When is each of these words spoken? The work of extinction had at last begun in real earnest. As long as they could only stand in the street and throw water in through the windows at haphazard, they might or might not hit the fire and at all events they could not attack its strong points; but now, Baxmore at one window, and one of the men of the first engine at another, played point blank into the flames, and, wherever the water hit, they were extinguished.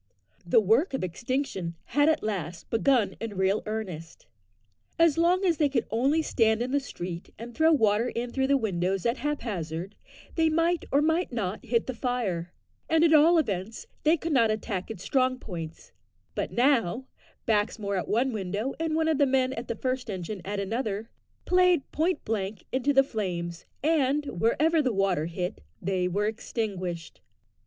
The 0.43 0.59
work 0.59 0.95
of 0.95 1.03
extinction 1.03 1.75
had 1.85 2.09
at 2.09 2.23
last 2.23 2.71
begun 2.71 3.15
in 3.19 3.37
real 3.37 3.61
earnest. 3.67 4.25
As 4.97 5.15
long 5.15 5.45
as 5.45 5.57
they 5.57 5.69
could 5.69 5.85
only 5.91 6.23
stand 6.23 6.63
in 6.63 6.71
the 6.71 6.79
street 6.79 7.29
and 7.37 7.53
throw 7.53 7.71
water 7.71 8.09
in 8.09 8.31
through 8.31 8.47
the 8.47 8.57
windows 8.57 9.05
at 9.05 9.17
haphazard, 9.17 9.93
they 10.33 10.49
might 10.49 10.85
or 10.91 11.03
might 11.03 11.31
not 11.31 11.63
hit 11.63 11.85
the 11.85 11.93
fire 11.93 12.51
and 12.89 13.03
at 13.03 13.13
all 13.13 13.37
events 13.37 13.85
they 14.01 14.17
could 14.17 14.33
not 14.33 14.49
attack 14.49 14.89
its 14.89 15.03
strong 15.03 15.37
points; 15.37 15.91
but 16.33 16.49
now, 16.51 17.05
Baxmore 17.45 17.95
at 17.99 18.07
one 18.07 18.33
window, 18.33 18.73
and 18.79 18.95
one 18.95 19.07
of 19.07 19.19
the 19.19 19.27
men 19.27 19.53
of 19.53 19.67
the 19.67 19.75
first 19.75 20.09
engine 20.09 20.41
at 20.43 20.59
another, 20.59 21.11
played 21.45 21.91
point 21.91 22.25
blank 22.25 22.65
into 22.71 22.91
the 22.91 23.03
flames, 23.03 23.65
and, 23.83 24.25
wherever 24.41 24.81
the 24.81 24.91
water 24.93 25.27
hit, 25.27 25.61
they 25.79 26.07
were 26.07 26.25
extinguished. 26.25 27.21